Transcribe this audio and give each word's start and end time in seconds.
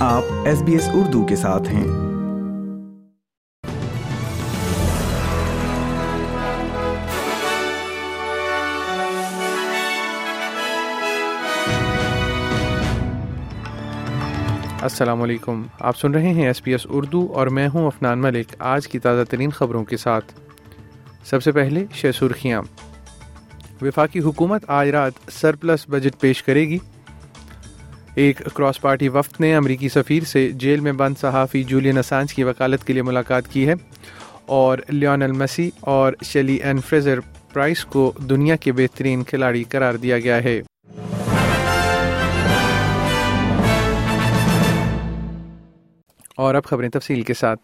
آپ 0.00 0.22
S 0.44 0.62
B 0.62 0.72
S 0.72 0.88
Urdu 0.92 1.26
کے 1.26 1.36
ساتھ 1.36 1.68
ہیں۔ 1.68 1.82
السلام 14.82 15.22
علیکم۔ 15.22 15.62
آپ 15.80 15.96
سن 15.96 16.12
رہے 16.12 16.28
ہیں 16.28 16.46
ایس 16.46 16.62
پی 16.62 16.70
ایس 16.70 16.86
اردو 16.90 17.28
اور 17.34 17.46
میں 17.46 17.68
ہوں 17.74 17.86
افنان 17.86 18.18
ملک۔ 18.18 18.46
آج 18.58 18.88
کی 18.88 18.98
تازہ 18.98 19.24
ترین 19.24 19.50
خبروں 19.50 19.84
کے 19.84 19.96
ساتھ۔ 19.96 20.32
سب 21.24 21.42
سے 21.42 21.52
پہلے 21.52 21.84
شہ 21.92 22.12
سرخیاں 22.18 22.62
وفاقی 23.82 24.20
حکومت 24.20 24.64
آج 24.66 24.88
رات 24.88 25.12
سرپلس 25.32 25.84
بجٹ 25.88 26.20
پیش 26.20 26.42
کرے 26.42 26.68
گی۔ 26.68 26.78
ایک 28.18 28.42
کراس 28.54 28.80
پارٹی 28.80 29.08
وفد 29.08 29.40
نے 29.40 29.56
امریکی 29.56 29.88
سفیر 29.88 30.24
سے 30.24 30.50
جیل 30.52 30.80
میں 30.80 30.92
بند 30.92 31.14
صحافی 31.20 31.64
جولین 31.64 31.98
اسانج 31.98 32.34
کی 32.34 32.44
وکالت 32.44 32.84
کے 32.84 32.92
لیے 32.92 33.02
ملاقات 33.02 33.48
کی 33.48 33.68
ہے 33.68 33.74
اور 34.46 34.78
لیونل 34.88 35.32
میسی 35.32 35.70
اور 35.80 36.12
شیلی 36.24 36.54
این 36.54 36.80
فریزر 36.80 37.20
پرائس 37.52 37.84
کو 37.84 38.12
دنیا 38.30 38.56
کے 38.56 38.72
بہترین 38.72 39.22
کھلاڑی 39.22 39.64
قرار 39.64 39.94
دیا 39.94 40.18
گیا 40.18 40.44
ہے۔ 40.44 40.62
اور 46.36 46.54
اب 46.54 46.64
خبریں 46.64 46.88
تفصیل 46.88 47.22
کے 47.22 47.34
ساتھ۔ 47.34 47.60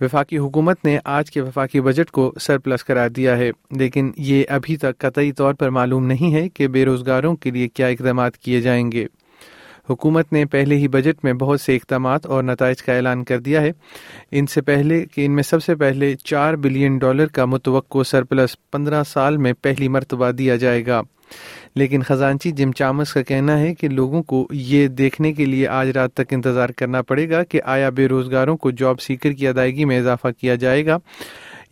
وفاقی 0.00 0.38
حکومت 0.38 0.84
نے 0.84 0.98
آج 1.04 1.30
کے 1.30 1.40
وفاقی 1.40 1.80
بجٹ 1.80 2.10
کو 2.10 2.34
سرپلس 2.40 2.84
قرار 2.84 3.08
دیا 3.08 3.36
ہے، 3.36 3.50
لیکن 3.70 4.12
یہ 4.16 4.44
ابھی 4.48 4.76
تک 4.76 4.98
قطعی 4.98 5.32
طور 5.32 5.54
پر 5.54 5.70
معلوم 5.70 6.06
نہیں 6.06 6.34
ہے 6.34 6.48
کہ 6.48 6.68
بے 6.68 6.84
روزگاروں 6.84 7.36
کے 7.36 7.50
لیے 7.50 7.68
کیا 7.68 7.86
اقدامات 7.86 8.38
کیے 8.38 8.60
جائیں 8.60 8.92
گے۔ 8.92 9.06
حکومت 9.90 10.32
نے 10.32 10.44
پہلے 10.44 10.76
ہی 10.76 10.88
بجٹ 10.88 11.24
میں 11.24 11.32
بہت 11.32 11.60
سے 11.60 11.76
اقدامات 11.76 12.26
اور 12.26 12.42
نتائج 12.42 12.82
کا 12.82 12.92
اعلان 12.92 13.24
کر 13.24 13.38
دیا 13.38 13.60
ہے۔ 13.60 13.70
ان 14.30 14.46
سے 14.46 14.60
پہلے 14.60 15.04
کہ 15.14 15.24
ان 15.24 15.34
میں 15.34 15.42
سب 15.42 15.62
سے 15.62 15.74
پہلے 15.74 16.14
چار 16.24 16.54
بلین 16.54 16.98
ڈالر 16.98 17.26
کا 17.26 17.44
متوقع 17.44 18.02
سرپلس 18.02 18.56
پندرہ 18.70 19.02
سال 19.02 19.36
میں 19.36 19.52
پہلی 19.62 19.88
مرتبہ 19.88 20.30
دیا 20.30 20.56
جائے 20.56 20.86
گا۔ 20.86 21.02
لیکن 21.74 22.02
خزانچی 22.02 22.50
جم 22.50 22.72
چامس 22.72 23.12
کا 23.12 23.22
کہنا 23.22 23.58
ہے 23.58 23.74
کہ 23.74 23.88
لوگوں 23.88 24.22
کو 24.22 24.46
یہ 24.50 24.88
دیکھنے 24.88 25.32
کے 25.32 25.44
لیے 25.44 25.68
آج 25.68 25.90
رات 25.90 26.14
تک 26.14 26.32
انتظار 26.32 26.68
کرنا 26.68 27.02
پڑے 27.02 27.30
گا 27.30 27.42
کہ 27.44 27.60
آیا 27.64 27.90
بے 27.90 28.08
روزگاروں 28.08 28.56
کو 28.56 28.70
جاب 28.70 29.00
سیکر 29.00 29.32
کی 29.32 29.48
ادائیگی 29.48 29.84
میں 29.84 29.98
اضافہ 29.98 30.28
کیا 30.40 30.54
جائے 30.54 30.86
گا 30.86 30.98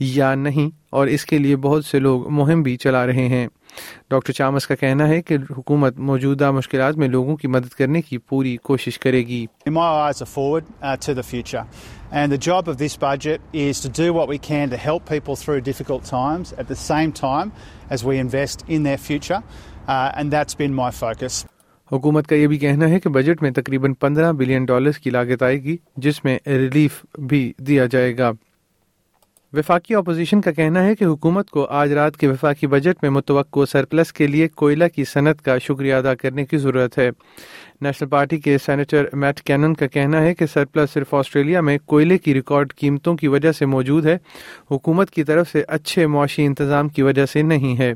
یا 0.00 0.34
نہیں، 0.34 0.70
اور 0.90 1.06
اس 1.06 1.24
کے 1.26 1.38
لیے 1.38 1.56
بہت 1.56 1.84
سے 1.84 1.98
لوگ 1.98 2.28
مہم 2.28 2.62
بھی 2.62 2.76
چلا 2.76 3.06
رہے 3.06 3.26
ہیں۔ 3.28 3.46
ڈاکٹر 4.10 4.32
چامس 4.32 4.66
کا 4.66 4.74
کہنا 4.74 5.08
ہے 5.08 5.20
کہ 5.22 5.36
حکومت 5.50 5.98
موجودہ 6.10 6.50
مشکلات 6.50 6.96
میں 6.96 7.08
لوگوں 7.08 7.36
کی 7.36 7.48
مدد 7.48 7.74
کرنے 7.74 8.02
کی 8.02 8.18
پوری 8.18 8.56
کوشش 8.62 8.98
کرے 8.98 9.26
گی 9.26 9.46
And 12.12 12.32
the 12.32 12.38
job 12.38 12.68
of 12.68 12.76
this 12.76 12.96
budget 12.96 13.40
is 13.54 13.80
to 13.80 13.88
do 13.90 14.12
what 14.12 14.28
we 14.28 14.38
can 14.38 14.70
to 14.70 14.78
help 14.78 15.04
people 15.06 15.36
through 15.36 15.60
difficult 15.62 16.04
times 16.06 16.52
at 16.54 16.66
the 16.66 16.74
same 16.76 17.12
time 17.12 17.52
as 17.88 18.02
we 18.02 18.18
invest 18.18 18.64
in 18.68 18.82
their 18.82 18.98
future. 19.00 19.40
Uh, 19.88 20.10
and 20.14 20.26
that's 20.28 20.56
been 20.56 20.74
my 20.74 20.90
focus. 20.92 21.44
حکومت 21.90 22.26
کا 22.26 22.36
یہ 22.36 22.46
بھی 22.46 22.58
کہنا 22.58 22.88
ہے 22.88 22.98
کہ 23.00 23.10
budget 23.10 23.42
میں 23.42 23.50
تقریباً 23.50 23.94
پندرہ 24.00 24.32
بلین 24.32 24.64
ڈالرز 24.64 24.98
کی 24.98 25.10
لاگت 25.10 25.42
آئے 25.42 25.62
گی 25.62 25.76
جس 25.96 26.24
میں 26.24 26.38
ریلیف 26.46 27.04
بھی 27.20 27.52
دیا 27.58 27.86
جائے 27.86 28.16
گا 28.18 28.30
وفاقی 29.52 29.94
اپوزیشن 29.94 30.40
کا 30.40 30.52
کہنا 30.52 30.84
ہے 30.84 30.94
کہ 30.94 31.04
حکومت 31.04 31.50
کو 31.50 31.64
آج 31.64 31.92
رات 31.92 32.16
کے 32.16 32.28
وفاقی 32.28 32.66
بجٹ 32.66 33.02
میں 33.02 33.10
متوقع 33.10 33.60
سرپلس 33.70 34.12
کے 34.12 34.26
لیے 34.26 34.48
کوئلہ 34.48 34.84
کی 34.94 35.04
صنعت 35.04 35.42
کا 35.42 35.58
شکریہ 35.58 35.94
ادا 35.94 36.14
کرنے 36.14 36.46
کی 36.46 36.58
ضرورت 36.58 36.98
ہے۔ 36.98 37.10
نیشنل 37.80 38.08
پارٹی 38.08 38.36
کے 38.36 38.58
سینیٹر 38.66 39.04
میٹ 39.12 39.40
کینن 39.40 39.74
کا 39.74 39.86
کہنا 39.86 40.22
ہے 40.22 40.34
کہ 40.34 40.46
سرپلس 40.46 40.90
صرف 40.90 41.14
آسٹریلیا 41.14 41.60
میں 41.60 41.78
کوئلے 41.84 42.18
کی 42.18 42.34
ریکارڈ 42.34 42.74
قیمتوں 42.74 43.16
کی 43.16 43.28
وجہ 43.28 43.52
سے 43.52 43.66
موجود 43.66 44.06
ہے، 44.06 44.18
حکومت 44.70 45.10
کی 45.10 45.24
طرف 45.24 45.50
سے 45.52 45.62
اچھے 45.68 46.06
معاشی 46.06 46.46
انتظام 46.46 46.88
کی 46.88 47.02
وجہ 47.02 47.26
سے 47.26 47.42
نہیں 47.42 47.78
ہے۔ 47.78 47.92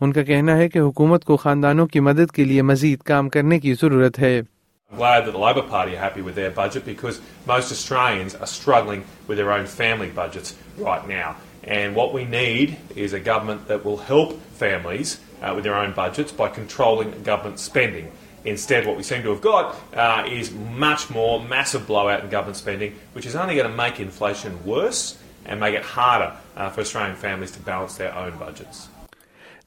ان 0.00 0.12
کا 0.12 0.22
کہنا 0.22 0.56
ہے 0.56 0.68
کہ 0.68 0.78
حکومت 0.78 1.24
کو 1.24 1.36
خاندانوں 1.36 1.86
کی 1.86 2.00
مدد 2.00 2.34
کے 2.34 2.44
لیے 2.44 2.62
مزید 2.62 2.98
کام 2.98 3.28
کرنے 3.28 3.58
کی 3.58 3.74
ضرورت 3.74 4.18
ہے۔ 4.18 4.42
I'm 4.90 4.96
glad 4.96 5.26
that 5.26 5.30
the 5.30 5.38
Labor 5.38 5.62
Party 5.62 5.94
are 5.94 6.00
happy 6.00 6.20
with 6.20 6.34
their 6.34 6.50
budget 6.50 6.84
because 6.84 7.20
most 7.46 7.70
Australians 7.70 8.34
are 8.34 8.46
struggling 8.46 9.04
with 9.28 9.38
their 9.38 9.52
own 9.52 9.66
family 9.66 10.10
budgets 10.10 10.56
right 10.78 11.06
now. 11.06 11.36
And 11.62 11.94
what 11.94 12.12
we 12.12 12.24
need 12.24 12.76
is 12.96 13.12
a 13.12 13.20
government 13.20 13.68
that 13.68 13.84
will 13.84 13.98
help 13.98 14.40
families 14.54 15.20
uh, 15.42 15.52
with 15.54 15.62
their 15.62 15.76
own 15.76 15.92
budgets 15.92 16.32
by 16.32 16.48
controlling 16.48 17.22
government 17.22 17.60
spending. 17.60 18.10
Instead, 18.44 18.84
what 18.84 18.96
we 18.96 19.04
seem 19.04 19.22
to 19.22 19.30
have 19.30 19.40
got 19.40 19.76
uh, 19.94 20.26
is 20.28 20.50
much 20.50 21.08
more 21.08 21.40
massive 21.40 21.86
blowout 21.86 22.24
in 22.24 22.30
government 22.30 22.56
spending, 22.56 22.98
which 23.12 23.26
is 23.26 23.36
only 23.36 23.54
going 23.54 23.70
to 23.70 23.76
make 23.76 24.00
inflation 24.00 24.64
worse 24.64 25.18
and 25.44 25.60
make 25.60 25.74
it 25.74 25.82
harder 25.82 26.34
uh, 26.56 26.68
for 26.68 26.80
Australian 26.80 27.14
families 27.14 27.52
to 27.52 27.60
balance 27.60 27.94
their 27.94 28.12
own 28.14 28.36
budgets. 28.38 28.88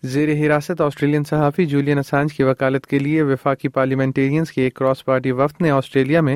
زیر 0.03 0.29
حراست 0.29 0.81
Australian 0.81 1.23
صحافی 1.23 1.65
Julian 1.65 1.97
Assange 1.97 2.33
کی 2.33 2.43
وکالت 2.43 2.87
کے 2.87 2.99
لیے 2.99 3.21
وفاقی 3.21 3.67
parliamentarians 3.67 4.51
کے 4.51 4.61
ایک 4.61 4.73
کراس 4.73 5.05
پارٹی 5.05 5.31
وفد 5.31 5.61
نے 5.61 5.69
آسٹریلیا 5.71 6.21
میں 6.21 6.35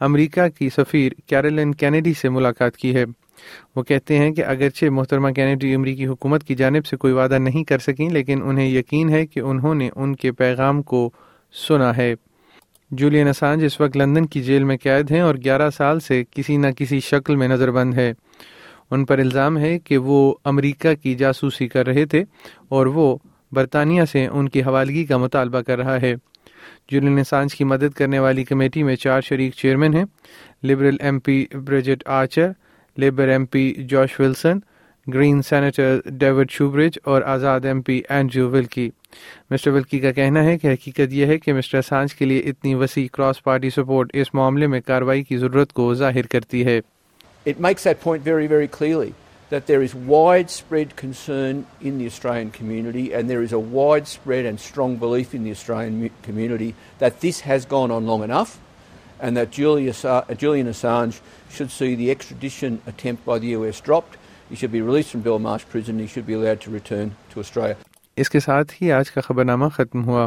امریکہ 0.00 0.48
کی 0.48 0.68
سفیر 0.70 1.12
کیرلن 1.26 1.74
کینیڈی 1.74 2.12
سے 2.14 2.28
ملاقات 2.28 2.76
کی 2.76 2.94
ہے۔ 2.96 3.04
وہ 3.76 3.82
کہتے 3.82 4.18
ہیں 4.18 4.30
کہ 4.30 4.44
اگرچہ 4.44 4.86
محترمہ 4.86 5.30
کینیڈی 5.30 5.74
امریکی 5.74 6.06
حکومت 6.06 6.44
کی 6.44 6.54
جانب 6.54 6.86
سے 6.86 6.96
کوئی 6.96 7.12
وعدہ 7.12 7.38
نہیں 7.38 7.64
کر 7.64 7.78
سکیں، 7.78 8.08
لیکن 8.10 8.40
انہیں 8.42 8.68
یقین 8.68 9.08
ہے 9.08 9.26
کہ 9.26 9.40
انہوں 9.40 9.74
نے 9.74 9.90
ان 9.96 10.16
کے 10.16 10.32
پیغام 10.32 10.82
کو 10.82 11.10
سنا 11.68 11.96
ہے۔ 11.96 12.14
جولین 12.90 13.28
اسانج 13.28 13.64
اس 13.64 13.80
وقت 13.80 13.96
لندن 13.96 14.26
کی 14.26 14.42
جیل 14.42 14.64
میں 14.64 14.76
قید 14.76 15.10
ہیں 15.10 15.20
اور 15.20 15.34
گیارہ 15.34 15.70
سال 15.70 16.00
سے 16.00 16.24
کسی 16.30 16.56
نہ 16.56 16.66
کسی 16.78 17.00
شکل 17.00 17.36
میں 17.36 17.48
نظر 17.48 17.70
بند 17.70 17.94
ہے 17.94 18.12
ان 18.90 19.04
پر 19.04 19.18
الزام 19.18 19.58
ہے 19.58 19.78
کہ 19.78 19.98
وہ 19.98 20.34
امریکہ 20.44 20.94
کی 20.94 21.14
جاسوسی 21.14 21.68
کر 21.68 21.86
رہے 21.86 22.04
تھے 22.04 22.24
اور 22.68 22.86
وہ 22.86 23.16
برطانیہ 23.52 24.04
سے 24.04 24.26
ان 24.26 24.48
کی 24.48 24.62
حوالگی 24.62 25.04
کا 25.04 25.16
مطالبہ 25.16 25.60
کر 25.60 25.78
رہا 25.78 26.00
ہے۔ 26.00 26.14
جولین 26.90 27.18
اسانج 27.18 27.54
کی 27.54 27.64
مدد 27.64 27.96
کرنے 27.96 28.18
والی 28.18 28.44
کمیٹی 28.44 28.82
میں 28.82 28.96
چار 28.96 29.20
شریک 29.20 29.54
چیئرمین 29.54 29.94
ہیں۔ 29.94 30.04
Liberal 30.62 30.96
M 31.00 31.18
P 31.18 31.44
Bridget 31.66 32.02
Archer, 32.06 32.50
Labor 32.96 33.28
M 33.28 33.46
P 33.46 33.72
Josh 33.72 34.20
Wilson 34.20 34.58
Green 35.14 35.42
senator 35.42 35.98
David 36.06 36.50
Shoebridge 36.50 36.98
اور 37.04 37.22
آزاد 37.22 37.60
M 37.64 37.82
P 37.82 38.00
Andrew 38.08 38.50
Wilkie 38.50 38.90
Mister 39.50 39.70
Wilkie 39.70 39.98
کا 39.98 40.12
کہنا 40.12 40.42
ہے 40.42 40.58
کہ 40.58 40.66
حقیقت 40.66 41.12
یہ 41.12 41.26
ہے 41.26 41.38
کہ 41.38 41.52
مسٹر 41.52 41.78
اسانج 41.78 42.14
کے 42.14 42.24
لیے 42.24 42.38
اتنی 42.38 42.74
وسیع 42.74 43.06
کراس 43.12 43.42
پارٹی 43.44 43.70
سپورٹ 43.70 44.10
اس 44.12 44.34
معاملے 44.34 44.66
میں 44.66 44.80
کارروائی 44.80 45.22
کی 45.22 45.36
ضرورت 45.36 45.72
کو 45.72 45.94
ظاہر 45.94 46.22
کرتی 46.22 46.64
ہے۔ 46.64 46.80
It 47.44 47.60
makes 47.60 47.84
that 47.84 48.00
point 48.00 48.22
very, 48.22 48.46
very 48.46 48.68
clearly 48.68 49.14
that 49.50 49.66
there 49.66 49.82
is 49.82 49.94
widespread 49.94 50.96
concern 50.96 51.66
in 51.80 51.98
the 51.98 52.06
Australian 52.06 52.50
community 52.50 53.12
and 53.12 53.28
there 53.28 53.42
is 53.42 53.52
a 53.52 53.58
widespread 53.58 54.44
and 54.46 54.58
strong 54.58 54.96
belief 54.96 55.34
in 55.34 55.44
the 55.44 55.50
Australian 55.50 56.10
community 56.22 56.74
that 56.98 57.20
this 57.20 57.40
has 57.40 57.64
gone 57.66 57.90
on 57.90 58.06
long 58.06 58.22
enough 58.24 58.58
and 59.20 59.36
that 59.36 59.50
Julius, 59.50 60.04
uh, 60.04 60.24
Julian 60.36 60.66
Assange 60.66 61.20
should 61.50 61.70
see 61.70 61.94
the 61.94 62.10
extradition 62.10 62.80
attempt 62.86 63.24
by 63.24 63.38
the 63.38 63.48
US 63.48 63.80
dropped. 63.80 64.16
He 64.48 64.56
should 64.56 64.72
be 64.72 64.82
released 64.82 65.10
from 65.10 65.22
Belmarsh 65.22 65.68
prison. 65.68 65.98
He 65.98 66.06
should 66.06 66.26
be 66.26 66.34
allowed 66.34 66.60
to 66.62 66.70
return 66.70 67.16
to 67.30 67.40
Australia. 67.40 67.76
اس 68.16 68.28
کے 68.30 68.40
ساتھ 68.40 68.72
ہی 68.82 68.90
آج 68.92 69.10
کا 69.10 69.20
خبرنامہ 69.20 69.68
ختم 69.76 70.04
ہوا 70.04 70.26